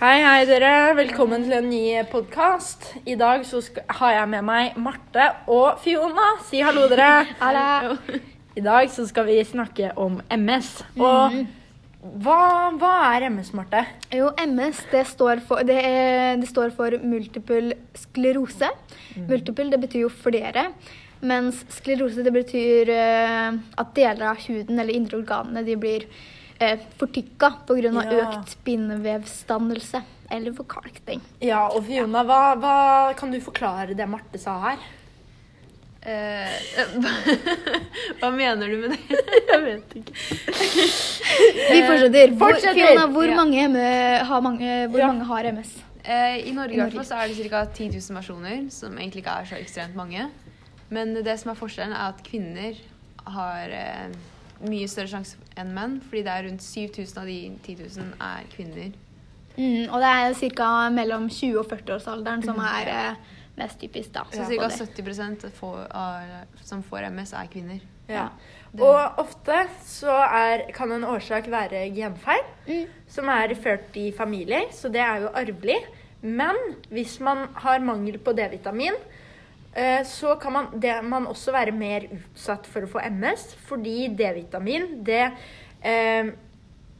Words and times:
Hei, 0.00 0.22
hei 0.24 0.46
dere. 0.48 0.94
Velkommen 0.96 1.42
til 1.44 1.52
en 1.58 1.66
ny 1.68 1.80
podkast. 2.08 2.86
I 3.04 3.18
dag 3.20 3.42
så 3.44 3.58
har 3.98 4.14
jeg 4.14 4.30
med 4.32 4.46
meg 4.48 4.78
Marte 4.80 5.26
og 5.44 5.82
Fiona. 5.82 6.38
Si 6.46 6.62
hallo, 6.64 6.86
dere. 6.88 7.26
Hallo. 7.42 7.98
I 8.56 8.64
dag 8.64 8.88
så 8.88 9.04
skal 9.10 9.28
vi 9.28 9.36
snakke 9.44 9.90
om 10.00 10.16
MS. 10.32 10.70
Og 10.96 11.36
hva, 12.24 12.38
hva 12.80 12.94
er 13.10 13.28
MS, 13.28 13.52
Marte? 13.60 13.84
Jo, 14.16 14.32
MS 14.40 14.80
det 14.88 15.04
står 15.12 15.44
for, 15.44 15.68
det 15.68 15.76
er, 15.84 16.40
det 16.40 16.48
står 16.48 16.72
for 16.80 16.96
multiple 17.04 17.76
sklerose. 17.92 18.72
Multiple 19.28 19.68
det 19.68 19.84
betyr 19.84 20.06
jo 20.06 20.12
flere. 20.24 20.70
Mens 21.20 21.60
sklerose 21.76 22.24
det 22.24 22.32
betyr 22.40 22.96
eh, 22.96 23.48
at 23.52 23.96
deler 24.00 24.30
av 24.32 24.44
huden 24.48 24.80
eller 24.80 24.96
indre 24.96 25.20
organene 25.20 25.68
de 25.68 25.76
blir 25.76 26.08
eh, 26.60 26.78
fortykka 27.00 27.50
pga. 27.66 27.90
av 27.90 28.12
Ja. 28.12 28.20
økt 28.22 28.54
spindelvevsdannelse 28.56 30.02
eller 30.30 30.52
forkalkning. 30.54 31.20
Ja, 31.42 31.66
og 31.68 31.84
Fiona, 31.88 32.22
hva, 32.24 32.40
hva 32.60 33.14
kan 33.18 33.30
du 33.32 33.40
forklare 33.40 33.96
det 33.96 34.06
Marte 34.08 34.38
sa 34.38 34.58
her? 34.60 34.78
Eh, 36.02 36.48
hva 38.20 38.30
mener 38.32 38.68
du 38.72 38.76
med 38.80 38.94
det? 38.94 39.18
Jeg 39.50 39.62
vet 39.66 39.96
ikke. 40.00 40.14
Vi 41.70 41.80
fortsetter. 41.84 42.32
Hvor. 42.40 42.56
Fiona, 42.62 43.06
hvor, 43.12 43.28
Ja. 43.28 43.36
mange, 43.36 43.66
har 44.24 44.40
mange, 44.40 44.70
hvor 44.88 44.98
Ja. 45.02 45.06
mange 45.12 45.24
har 45.28 45.44
MS? 45.52 45.74
Eh, 46.04 46.48
I 46.48 46.52
Norge 46.56 46.72
i 46.72 46.76
Norge. 46.80 46.92
fall 46.96 47.04
så 47.04 47.18
er 47.20 47.28
det 47.28 47.50
ca. 47.50 47.64
10 47.66 47.90
000 48.00 48.16
personer, 48.16 48.70
som 48.70 48.96
egentlig 48.96 49.20
ikke 49.24 49.34
er 49.42 49.44
så 49.50 49.58
ekstremt 49.60 49.94
mange. 49.94 50.30
Men 50.90 51.12
det 51.22 51.38
som 51.38 51.50
er 51.52 51.54
forskjellen, 51.60 51.92
er 51.92 52.08
at 52.14 52.22
kvinner 52.24 52.74
har 53.26 53.68
eh, 53.68 54.08
mye 54.68 54.88
større 54.88 55.08
sjanse 55.08 55.36
enn 55.56 55.72
menn. 55.74 56.00
Fordi 56.00 56.22
det 56.26 56.32
er 56.34 56.48
rundt 56.48 56.62
7000 56.62 57.18
av 57.22 57.26
de 57.26 57.38
10 57.64 57.76
000 57.96 58.14
er 58.20 58.48
kvinner. 58.54 58.92
Mm, 59.56 59.88
og 59.90 60.00
det 60.00 60.10
er 60.14 60.34
ca. 60.56 60.70
mellom 60.94 61.28
20 61.28 61.58
og 61.60 61.66
40-årsalderen 61.72 62.44
som 62.46 62.58
er 62.64 62.88
eh, 62.88 63.14
mest 63.58 63.80
typisk. 63.82 64.12
da. 64.14 64.22
Så 64.32 64.46
ca. 64.46 64.68
70 64.70 65.50
får, 65.58 65.86
av, 65.90 66.44
som 66.64 66.82
får 66.86 67.08
MS, 67.10 67.32
er 67.32 67.48
kvinner. 67.52 67.80
Ja. 68.08 68.28
Det- 68.72 68.82
Og 68.82 69.18
ofte 69.18 69.66
så 69.84 70.10
er, 70.30 70.70
kan 70.72 70.90
en 70.92 71.04
årsak 71.04 71.48
være 71.50 71.90
genfeil, 71.94 72.44
Mm. 72.66 72.86
som 73.08 73.28
er 73.28 73.54
ført 73.54 73.96
i 73.96 74.10
familier, 74.12 74.68
så 74.72 74.88
det 74.92 75.00
er 75.00 75.20
jo 75.22 75.28
arvelig. 75.34 75.78
Men 76.22 76.54
hvis 76.90 77.18
man 77.20 77.48
har 77.54 77.78
mangel 77.80 78.18
på 78.18 78.32
D-vitamin, 78.36 78.94
så 80.06 80.34
kan 80.42 80.52
man, 80.52 80.70
det, 80.82 80.96
man 81.06 81.28
også 81.30 81.52
være 81.54 81.74
mer 81.76 82.08
utsatt 82.10 82.66
for 82.66 82.84
å 82.84 82.90
få 82.90 83.02
MS, 83.06 83.52
fordi 83.68 84.08
D-vitamin 84.18 84.88
det 85.06 85.26
eh, 85.86 86.32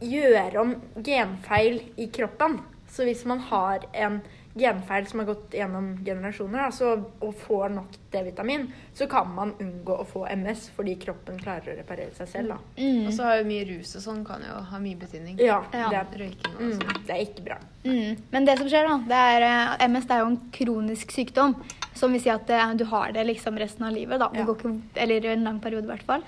gjør 0.01 0.61
om 0.63 0.77
genfeil 1.03 1.81
i 2.01 2.07
kroppen. 2.15 2.61
Så 2.91 3.07
hvis 3.07 3.25
man 3.29 3.43
har 3.51 3.87
en 3.93 4.21
genfeil 4.59 5.07
som 5.11 5.23
har 5.23 5.31
gått 5.33 5.55
gjennom 5.55 5.93
generasjoner, 6.07 6.65
altså, 6.69 6.97
og 7.23 7.35
får 7.45 7.75
nok 7.77 8.00
D-vitamin, 8.13 8.69
så 8.95 9.07
kan 9.07 9.29
man 9.35 9.53
unngå 9.63 9.97
å 10.03 10.07
få 10.09 10.25
MS 10.35 10.71
fordi 10.77 10.97
kroppen 11.03 11.39
klarer 11.39 11.73
å 11.75 11.77
reparere 11.79 12.11
seg 12.17 12.29
selv. 12.29 12.55
Da. 12.55 12.59
Mm. 12.83 13.07
Og 13.07 13.13
så 13.17 13.27
har 13.29 13.37
jo 13.41 13.49
mye 13.51 13.67
rus 13.69 13.95
og 13.97 14.03
sånn 14.07 14.25
kan 14.27 14.43
jo 14.47 14.61
ha 14.71 14.79
mye 14.83 14.99
betydning. 14.99 15.37
Ja, 15.39 15.61
Ja. 15.73 15.89
Det, 15.91 16.01
er, 16.01 16.19
Røyking 16.25 16.55
og 16.57 16.63
mm, 16.63 16.73
sånn. 16.81 17.05
det 17.07 17.15
er 17.17 17.23
ikke 17.27 17.45
bra. 17.47 17.59
Mm. 17.85 18.17
Men 18.33 18.45
det 18.49 18.59
som 18.59 18.69
skjer, 18.69 18.89
da, 18.91 18.97
det 19.13 19.21
er 19.35 19.47
eh, 19.51 19.85
MS 19.89 20.09
det 20.11 20.17
er 20.17 20.25
jo 20.25 20.33
en 20.33 20.41
kronisk 20.53 21.15
sykdom. 21.15 21.55
Som 22.01 22.13
vil 22.15 22.21
si 22.23 22.31
at 22.31 22.49
eh, 22.55 22.73
du 22.79 22.85
har 22.87 23.11
det 23.13 23.25
liksom 23.27 23.57
resten 23.59 23.85
av 23.87 23.93
livet. 23.93 24.19
da. 24.21 24.29
Det 24.33 24.39
Ja. 24.43 24.45
går 24.47 24.57
ikke, 24.61 24.75
eller 25.05 25.27
en 25.33 25.45
lang 25.45 25.61
periode, 25.61 25.85
i 25.85 25.91
hvert 25.91 26.05
fall. 26.07 26.23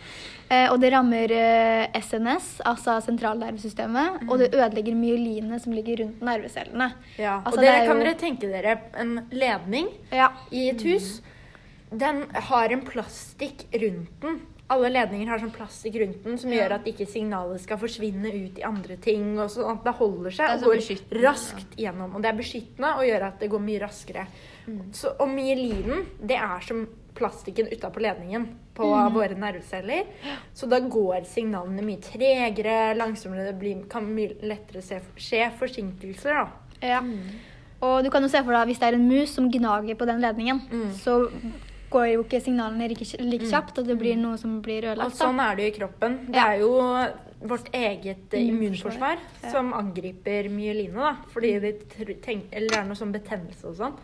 Eh, 0.51 0.67
og 0.73 0.81
det 0.83 0.91
rammer 0.93 1.31
eh, 1.33 1.87
SNS, 2.01 2.61
altså 2.67 2.97
sentralnervesystemet. 3.07 4.25
Og 4.29 4.39
det 4.43 4.51
ødelegger 4.55 4.95
myelinet 4.99 5.63
som 5.63 5.73
ligger 5.73 6.03
rundt 6.03 6.21
nervecellene. 6.25 6.93
Ja. 7.19 7.41
Altså, 7.45 7.59
og 7.61 7.65
dere 7.65 7.85
jo... 7.85 7.91
kan 7.93 8.03
dere 8.03 8.15
tenke 8.21 8.51
dere 8.51 8.79
en 9.01 9.15
ledning 9.33 9.89
Ja. 10.13 10.31
i 10.51 10.69
et 10.71 10.83
hus. 10.83 11.21
Den 11.99 12.27
har 12.49 12.73
en 12.73 12.83
plastikk 12.87 13.67
rundt 13.73 14.21
den. 14.23 14.41
Alle 14.73 14.89
ledninger 14.89 15.29
har 15.29 15.39
sånn 15.43 15.53
plastikk 15.53 15.99
rundt 16.01 16.23
den 16.25 16.39
som 16.39 16.51
Ja. 16.51 16.63
gjør 16.63 16.73
at 16.79 16.85
ikke 16.89 17.07
signalet 17.07 17.61
skal 17.61 17.77
forsvinne 17.77 18.31
ut 18.33 18.59
i 18.59 18.63
andre 18.65 18.97
ting. 18.97 19.39
og 19.39 19.51
sånn 19.51 19.71
at 19.77 19.85
Det 19.85 19.95
holder 19.99 20.31
seg 20.31 20.49
Det 20.49 20.67
og 20.67 20.73
går 20.73 21.23
raskt 21.23 21.77
gjennom. 21.77 22.15
Og 22.17 22.23
det 22.23 22.31
er 22.33 22.39
beskyttende 22.39 22.97
og 22.97 23.05
gjør 23.05 23.23
at 23.27 23.39
det 23.41 23.51
går 23.51 23.61
mye 23.61 23.81
raskere. 23.81 24.27
Så, 24.93 25.13
og 25.21 25.29
myelinen, 25.29 26.07
det 26.25 26.37
er 26.39 26.61
som 26.61 26.87
plastikken 27.15 27.67
utapå 27.69 28.01
ledningen 28.01 28.47
på 28.75 28.85
våre 29.13 29.35
nerveceller. 29.37 30.07
Så 30.55 30.67
da 30.71 30.79
går 30.81 31.27
signalene 31.27 31.83
mye 31.83 32.01
tregere, 32.01 32.97
langsommere. 32.97 33.45
Det 33.53 33.59
blir, 33.61 33.87
kan 33.91 34.07
mye 34.07 34.35
lettere 34.43 34.81
se, 34.83 35.01
skje 35.19 35.51
forsinkelser, 35.59 36.33
da. 36.33 36.49
ja. 36.81 37.03
Og 37.83 38.05
du 38.05 38.11
kan 38.11 38.23
jo 38.23 38.29
se 38.29 38.39
for 38.43 38.53
deg 38.53 38.69
hvis 38.69 38.79
det 38.79 38.89
er 38.89 38.95
en 38.95 39.09
mus 39.09 39.35
som 39.35 39.51
gnager 39.51 39.95
på 39.99 40.07
den 40.07 40.21
ledningen, 40.23 40.61
Mm. 40.71 40.93
så 40.95 41.29
går 41.93 42.09
jo 42.15 42.25
ikke 42.25 42.41
signalene 42.45 42.89
like, 42.93 43.07
like 43.21 43.51
kjapt, 43.51 43.79
og 43.83 43.91
det 43.91 43.99
blir 44.01 44.19
noe 44.21 44.41
som 44.41 44.59
blir 44.65 44.89
ødelagt. 44.89 45.13
Og 45.13 45.21
sånn 45.21 45.41
er 45.45 45.59
det 45.59 45.69
jo 45.69 45.73
i 45.73 45.77
kroppen. 45.77 46.19
Det 46.33 46.43
er 46.43 46.59
jo 46.63 46.73
vårt 47.53 47.71
eget 47.75 48.35
eh, 48.35 48.49
Immunforsvar. 48.49 49.23
Ja. 49.43 49.53
som 49.55 49.73
angriper 49.77 50.49
myeline, 50.53 50.97
da. 50.97 51.15
Fordi 51.35 51.55
det, 51.63 51.73
tenker, 52.25 52.49
eller 52.51 52.69
det 52.75 52.81
er 52.81 52.91
noe 52.91 52.99
sånn 52.99 53.15
betennelse 53.15 53.73
og 53.73 53.81
sånn. 53.81 53.97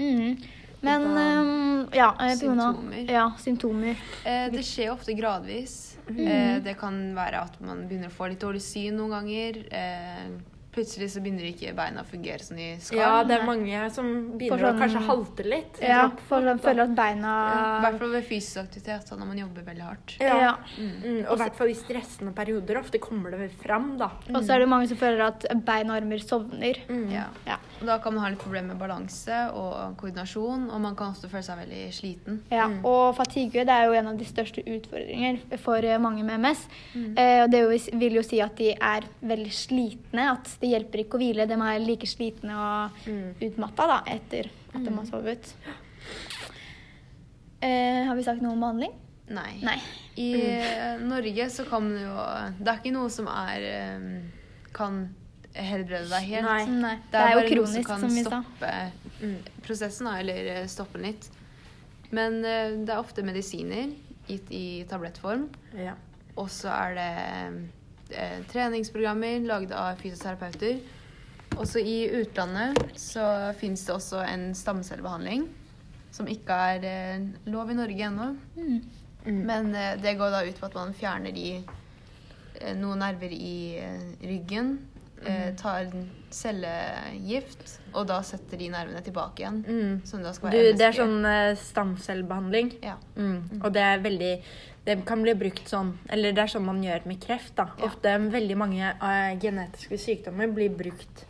Mm. 0.00 0.42
Men 0.82 1.04
um, 1.06 1.88
ja, 1.94 2.10
eh, 2.20 2.34
Symptomer. 2.36 3.10
Ja, 3.10 3.32
symptomer. 3.38 3.98
Eh, 4.26 4.48
det 4.50 4.64
skjer 4.66 4.90
ofte 4.90 5.14
gradvis. 5.14 5.96
Mm. 6.08 6.24
Eh, 6.26 6.56
det 6.64 6.74
kan 6.80 6.96
være 7.14 7.44
at 7.46 7.60
man 7.62 7.84
begynner 7.86 8.10
å 8.10 8.16
få 8.16 8.32
litt 8.32 8.42
dårlig 8.42 8.64
syn 8.64 8.98
noen 8.98 9.14
ganger. 9.14 9.60
Eh, 9.70 10.24
plutselig 10.72 11.10
så 11.12 11.20
begynner 11.22 11.44
ikke 11.50 11.74
beina 11.76 12.00
å 12.02 12.06
fungere 12.08 12.40
som 12.40 12.56
de 12.56 12.68
skal. 12.80 12.98
Ja, 12.98 13.22
det 13.28 13.36
er 13.40 13.46
mange 13.46 13.90
som 13.92 14.06
begynner 14.38 14.58
sånn, 14.58 14.64
å 14.64 14.70
sånn- 14.72 14.80
kanskje 14.80 15.02
halte 15.06 15.44
litt. 15.44 15.80
Ja, 15.82 16.08
for 16.28 16.40
de 16.40 16.54
føler 16.64 16.82
at 16.86 16.94
beina 16.96 17.32
I 17.52 17.82
hvert 17.84 17.98
fall 18.00 18.08
ved 18.16 18.24
fysisk 18.28 18.56
aktivitet, 18.62 19.08
da, 19.10 19.16
når 19.16 19.26
man 19.26 19.38
jobber 19.42 19.62
veldig 19.62 19.82
hardt. 19.86 20.16
Ja. 20.20 20.38
Ja. 20.42 20.54
Mm, 20.78 21.26
og 21.28 21.34
i 21.36 21.42
hvert 21.42 21.54
fall 21.60 21.68
i 21.68 21.74
stressende 21.76 22.32
perioder. 22.34 22.80
Ofte 22.80 22.98
kommer 22.98 23.30
det 23.30 23.50
fram, 23.62 23.96
da. 23.98 24.10
Og 24.34 24.42
så 24.42 24.54
er 24.56 24.58
det 24.64 24.68
mange 24.68 24.88
som 24.88 24.96
føler 24.96 25.20
at 25.26 25.46
bein 25.64 25.90
og 25.90 25.96
armer 26.00 26.18
sovner. 26.24 26.80
Mm. 26.88 27.10
Ja. 27.12 27.26
Ja. 27.46 27.56
Og 27.80 27.86
da 27.86 27.98
kan 27.98 28.14
man 28.14 28.24
ha 28.24 28.30
litt 28.30 28.38
problemer 28.40 28.68
med 28.74 28.78
balanse 28.78 29.52
og 29.52 29.96
koordinasjon, 29.98 30.70
og 30.70 30.80
man 30.80 30.96
kan 30.96 31.12
også 31.12 31.28
føle 31.28 31.42
seg 31.44 31.58
veldig 31.66 31.92
sliten. 31.92 32.40
Ja, 32.50 32.68
Mm. 32.72 32.84
Og 32.86 33.16
fatigue 33.16 33.64
det 33.66 33.68
er 33.68 33.86
jo 33.86 33.92
en 33.92 34.06
av 34.06 34.16
de 34.16 34.24
største 34.24 34.62
utfordringer 34.64 35.38
for 35.58 35.76
eh, 35.84 35.98
mange 35.98 36.22
med 36.24 36.38
MS. 36.40 36.66
Mm. 36.94 37.18
Eh, 37.18 37.42
og 37.44 37.50
det 37.50 37.90
vil 37.98 38.12
jo 38.14 38.22
si 38.22 38.40
at 38.40 38.54
de 38.56 38.70
er 38.72 39.02
veldig 39.22 39.50
slitne. 39.52 40.30
At 40.32 40.46
det 40.62 40.70
hjelper 40.70 41.02
ikke 41.02 41.18
å 41.18 41.22
hvile. 41.22 41.46
De 41.50 41.56
er 41.58 41.82
like 41.82 42.06
slitne 42.06 42.54
og 42.54 43.06
Mm. 43.10 43.34
utmatta 43.48 43.86
da, 43.90 44.00
etter 44.06 44.48
at 44.74 44.84
de 44.84 44.94
har 44.94 45.08
sovet. 45.08 45.54
Eh, 47.62 48.04
har 48.06 48.14
vi 48.18 48.22
sagt 48.26 48.42
noe 48.42 48.54
om 48.56 48.62
behandling? 48.62 48.94
Nei. 49.32 49.58
Nei. 49.62 49.78
I 50.18 50.28
mm. 50.34 51.04
Norge 51.08 51.46
så 51.50 51.64
kan 51.64 51.84
man 51.86 52.00
jo 52.02 52.14
Det 52.58 52.68
er 52.68 52.80
ikke 52.82 52.92
noe 52.92 53.10
som 53.12 53.28
er 53.30 53.62
eh, 53.68 54.08
kan 54.74 55.04
helbrede 55.54 56.08
deg 56.10 56.26
helt. 56.30 56.48
Nei. 56.48 56.64
Nei. 56.82 56.96
Det 57.12 57.20
er, 57.20 57.30
jo 57.32 57.38
bare 57.38 57.46
noe 57.46 57.52
kronisk, 57.54 57.86
kan 57.90 58.00
som 58.00 58.14
vi 58.16 58.24
stoppe 58.26 58.74
Mm. 59.22 59.36
prosessen, 59.62 60.08
eller 60.18 60.46
eh, 60.50 60.64
stoppe 60.66 60.98
den 60.98 61.12
litt. 61.12 61.28
Men 62.10 62.40
eh, 62.44 62.72
det 62.82 62.90
er 62.90 62.98
ofte 62.98 63.22
medisiner 63.22 63.92
gitt 64.26 64.50
i 64.50 64.82
tablettform. 64.90 65.44
Ja. 65.78 65.94
Og 66.34 66.48
så 66.50 66.72
er 66.72 66.96
det 66.96 67.06
eh, 67.22 67.60
treningsprogrammer 68.52 69.46
lagd 69.46 69.72
av 69.76 70.00
fysioterapeuter. 70.00 70.80
Også 71.60 71.82
i 71.82 72.06
utlandet 72.20 72.78
så 72.96 73.24
fins 73.58 73.84
det 73.86 73.94
også 73.94 74.22
en 74.24 74.50
stamcellebehandling. 74.56 75.46
Som 76.12 76.28
ikke 76.28 76.56
er 76.74 76.84
eh, 76.84 77.28
lov 77.48 77.70
i 77.72 77.76
Norge 77.76 78.08
ennå. 78.08 78.28
Mm. 78.56 78.80
Mm. 79.24 79.38
Men 79.48 79.74
eh, 79.74 79.94
det 80.00 80.16
går 80.20 80.32
da 80.32 80.42
ut 80.44 80.58
på 80.60 80.68
at 80.68 80.76
man 80.76 80.92
fjerner 80.96 81.32
de, 81.32 81.62
eh, 82.60 82.74
noen 82.76 83.00
nerver 83.00 83.32
i 83.32 83.78
eh, 83.80 84.08
ryggen. 84.20 84.74
Eh, 85.26 85.54
tar 85.56 85.86
cellegift, 86.32 87.78
og 87.94 88.06
da 88.08 88.18
setter 88.26 88.58
de 88.60 88.68
nervene 88.72 89.02
tilbake 89.04 89.42
igjen. 89.44 89.62
Mm. 89.66 89.94
Som 90.08 90.22
da 90.24 90.32
skal 90.34 90.50
Du, 90.54 90.58
det 90.76 90.86
er 90.88 90.96
sånn 90.96 91.24
eh, 91.28 91.54
stamcellebehandling. 91.60 92.72
Ja. 92.82 92.96
Mm. 93.16 93.60
Og 93.62 93.72
det 93.74 93.82
er 93.86 94.02
veldig 94.04 94.34
Det 94.84 94.96
kan 95.06 95.22
bli 95.22 95.34
brukt 95.38 95.68
sånn 95.70 95.92
Eller 96.10 96.32
det 96.34 96.42
er 96.42 96.50
sånn 96.50 96.64
man 96.66 96.80
gjør 96.82 97.04
med 97.06 97.20
kreft, 97.22 97.54
da. 97.54 97.68
Ja. 97.78 97.86
Ofte 97.86 98.16
veldig 98.32 98.56
mange 98.58 98.82
eh, 98.90 99.38
genetiske 99.38 99.98
sykdommer 99.98 100.50
blir 100.50 100.70
brukt 100.74 101.22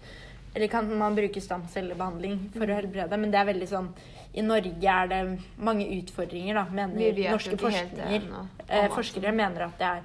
Eller 0.55 0.69
kan 0.73 0.89
man 0.99 1.15
bruke 1.17 1.41
stamcellebehandling 1.41 2.51
for 2.55 2.65
Mm. 2.65 2.73
å 2.73 2.81
helbrede, 2.81 3.19
men 3.19 3.31
det 3.31 3.41
er 3.41 3.45
veldig 3.53 3.69
sånn 3.69 3.89
I 4.35 4.41
Norge 4.41 4.89
er 4.89 5.07
det 5.09 5.39
mange 5.59 5.85
utfordringer, 5.99 6.55
da, 6.55 6.65
mener 6.73 7.13
norske. 7.31 7.59
Eh, 8.69 8.89
forskere 8.89 9.33
mener 9.37 9.67
at 9.67 9.79
det 9.79 9.87
er 9.87 10.01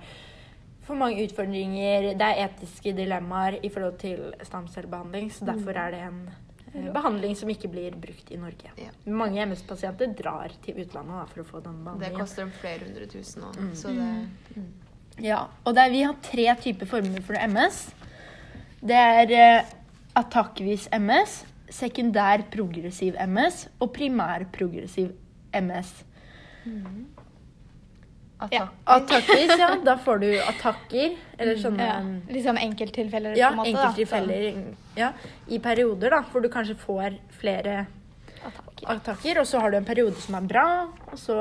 for 0.88 1.00
mange 1.00 1.24
utfordringer, 1.28 2.14
det 2.18 2.28
er 2.28 2.44
etiske 2.48 2.94
dilemmaer 2.96 3.60
i 3.60 3.72
forhold 3.72 3.98
til 4.02 4.30
stamcellebehandling, 4.48 5.30
så 5.36 5.48
derfor 5.50 5.78
er 5.82 5.94
det 5.94 6.02
en 6.06 6.20
eh, 6.30 6.90
behandling 6.96 7.36
som 7.36 7.52
ikke 7.52 7.70
blir 7.72 7.96
brukt 8.00 8.32
i 8.32 8.40
Norge. 8.40 8.72
Ja. 8.80 8.94
Mange 9.12 9.44
MS-pasienter 9.50 10.16
drar 10.18 10.56
til 10.64 10.80
utlandet 10.84 11.20
da, 11.20 11.26
for 11.34 11.44
å 11.44 11.48
få 11.50 11.64
den 11.66 11.82
behandlingen. 11.84 12.16
Det 12.16 12.22
koster 12.22 12.46
dem 12.46 12.54
flere 12.62 12.88
hundre 12.88 13.10
tusen 13.12 13.44
nå. 13.44 13.52
Mm. 13.58 13.74
Så 13.76 13.94
det 13.96 14.10
mm. 14.56 14.68
Ja, 15.26 15.48
og 15.66 15.74
det 15.74 15.82
er, 15.82 15.94
vi 15.96 16.02
har 16.06 16.18
tre 16.22 16.44
typer 16.62 16.90
former 16.90 17.24
for 17.26 17.40
MS. 17.42 17.80
Det 18.86 18.98
er 18.98 19.32
eh, 19.34 19.72
attakkvis 20.18 20.88
MS, 20.94 21.40
sekundær 21.74 22.46
progressiv 22.54 23.18
MS 23.26 23.66
og 23.82 23.92
primær 23.98 24.46
progressiv 24.54 25.12
MS. 25.58 25.96
Attakk. 26.68 27.17
Attakkvis, 28.40 29.54
ja. 29.58 29.70
Da 29.84 29.96
får 29.98 30.20
du 30.22 30.28
attakker, 30.44 31.16
eller 31.40 31.58
sånne 31.58 31.86
Ja, 31.88 31.96
liksom 32.34 32.58
enkelttilfeller, 32.62 33.36
Ja, 33.38 33.48
på 33.50 33.54
en 33.54 33.58
måte. 33.58 33.72
enkelttilfeller 33.72 34.76
ja, 34.96 35.12
i 35.50 35.58
perioder, 35.60 36.10
da, 36.14 36.20
hvor 36.32 36.42
du 36.46 36.50
kanskje 36.54 36.76
får 36.78 37.18
flere 37.40 37.88
Sånn 38.38 38.52
attakker. 38.52 38.86
attakker, 38.94 39.40
og 39.42 39.48
så 39.50 39.60
har 39.64 39.72
du 39.74 39.78
en 39.78 39.86
periode 39.90 40.16
som 40.22 40.36
er 40.38 40.46
bra, 40.48 40.66
og 41.12 41.18
så 41.18 41.40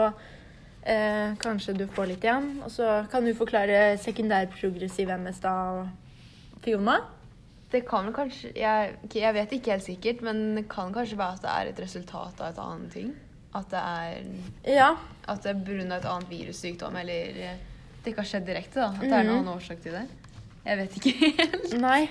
eh, 0.87 1.35
kanskje 1.43 1.77
du 1.77 1.87
får 1.87 2.07
litt 2.15 2.25
igjen. 2.25 2.49
Og 2.65 2.71
så 2.73 3.05
kan 3.13 3.25
du 3.29 3.35
forklare 3.37 3.99
sekundær 4.01 4.49
progressiv 4.57 5.13
MS 5.19 5.41
da, 5.45 5.55
Fiona? 6.65 6.97
Det 7.71 7.83
kan 7.87 8.07
vel 8.07 8.15
kanskje 8.15 8.53
jeg, 8.57 8.97
jeg 9.13 9.35
vet 9.35 9.53
ikke 9.53 9.73
helt 9.75 9.85
sikkert, 9.85 10.21
men 10.23 10.55
det 10.57 10.69
kan 10.71 10.93
kanskje 10.95 11.19
være 11.19 11.37
at 11.37 11.43
det 11.43 11.51
er 11.53 11.71
et 11.75 11.81
resultat 11.85 12.41
av 12.41 12.53
et 12.55 12.59
annet 12.63 12.93
ting. 12.95 13.15
At 13.57 13.71
det 13.73 13.81
er 13.81 14.75
Ja. 14.77 14.91
At 15.27 15.43
det 15.43 15.51
er 15.55 15.65
pga. 15.67 15.97
et 15.97 16.05
annet 16.13 16.29
virussykdom, 16.31 16.97
eller 17.01 17.41
eh, 17.51 17.57
det 18.05 18.13
ikke 18.13 18.23
har 18.23 18.31
skjedd 18.31 18.47
direkte. 18.47 18.75
da. 18.81 18.91
At 18.93 19.01
det 19.01 19.13
er 19.13 19.25
Mhm. 19.25 19.33
noen 19.33 19.57
årsak 19.57 19.83
til 19.83 19.93
det. 19.97 20.07
Jeg 20.67 20.79
vet 20.79 20.97
ikke 20.99 21.13
helt. 21.39 21.73
Nei. 21.89 22.09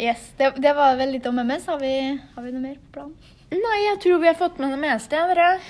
Yes, 0.00 0.32
det, 0.38 0.52
det 0.60 0.72
var 0.76 0.96
vel 0.98 1.12
litt 1.14 1.26
om 1.30 1.38
MS. 1.38 1.66
Har 1.70 1.78
vi, 1.82 1.92
har 2.34 2.42
vi 2.42 2.50
noe 2.54 2.62
mer 2.64 2.74
på 2.88 2.92
planen? 2.96 3.14
Nei, 3.52 3.76
jeg 3.86 4.00
tror 4.02 4.18
vi 4.20 4.26
har 4.28 4.34
fått 4.36 4.58
med 4.60 4.70
det 4.74 4.80
meste, 4.82 5.16
ja, 5.16 5.26
dere. 5.30 5.60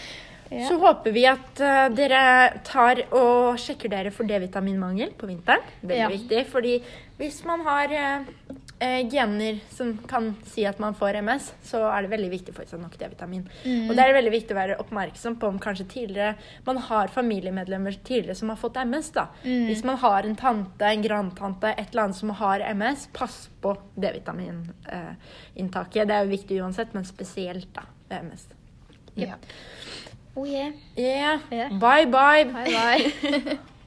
Ja. 0.50 0.64
Så 0.66 0.78
håper 0.80 1.12
vi 1.12 1.26
at 1.28 1.60
uh, 1.60 1.88
dere 1.92 2.22
tar 2.64 3.02
og 3.12 3.58
sjekker 3.60 3.90
dere 3.92 4.10
for 4.10 4.24
D-vitaminmangel 4.26 5.12
på 5.20 5.28
vinteren. 5.28 5.60
Veldig 5.82 5.98
Ja. 6.00 6.08
viktig, 6.08 6.46
fordi 6.50 6.78
hvis 7.20 7.42
man 7.44 7.60
har 7.66 7.92
eh, 7.92 8.24
eh, 8.78 9.10
gener 9.10 9.58
som 9.70 9.98
kan 10.08 10.36
si 10.46 10.66
at 10.66 10.78
man 10.78 10.94
får 10.94 11.14
MS, 11.22 11.52
så 11.64 11.90
er 11.90 12.02
det 12.02 12.10
veldig 12.12 12.30
viktig 12.32 12.52
å 12.52 12.56
få 12.56 12.62
i 12.64 12.66
seg 12.70 12.80
nok 12.82 12.98
D-vitamin. 13.00 13.50
Mm. 13.64 13.88
Og 13.88 13.96
det 13.96 14.02
er 14.04 14.14
veldig 14.16 14.34
viktig 14.34 14.52
å 14.54 14.60
være 14.60 14.80
oppmerksom 14.82 15.34
på 15.40 15.46
om 15.52 15.58
kanskje 15.62 15.90
tidligere 15.92 16.34
man 16.66 16.78
har 16.88 17.06
familiemedlemmer 17.14 17.94
tidligere 18.02 18.38
som 18.38 18.48
har 18.52 18.58
fått 18.60 18.80
MS. 18.82 19.08
da. 19.16 19.24
Mm. 19.44 19.66
Hvis 19.70 19.84
man 19.88 19.98
har 20.04 20.20
en 20.28 20.38
tante, 20.38 20.84
en 20.86 21.04
grandtante, 21.04 21.68
et 21.74 21.88
eller 21.90 22.02
annet 22.08 22.20
som 22.20 22.30
har 22.42 22.58
MS, 22.74 23.00
pass 23.12 23.36
på 23.62 23.70
D-vitaminintaket. 23.96 26.08
det 26.08 26.14
er 26.14 26.22
jo 26.24 26.36
viktig 26.36 26.54
uansett, 26.62 26.90
men 26.94 27.04
spesielt 27.08 27.70
da 27.74 27.82
ved 28.08 28.18
MS. 28.30 28.42
Ja. 29.18 29.34
Oh 30.36 30.46
yeah. 30.46 30.72
Yeah. 30.96 31.40
yeah. 31.50 31.78
Bye, 31.78 32.06
bye. 32.06 32.44
Bye 32.44 32.70
bye. 32.70 33.58